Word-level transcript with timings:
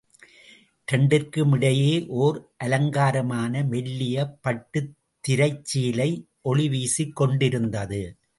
இரண்டிற்கும் 0.87 1.51
இடையே 1.51 2.05
ஓர் 2.07 2.51
அலங்காரமான 2.57 3.63
மெல்லிய 3.63 4.25
பட்டுத் 4.41 4.91
திரைச்சீலை 5.27 6.09
ஒளிவீசிக் 6.45 7.13
கொண்டிருந்தது. 7.13 8.01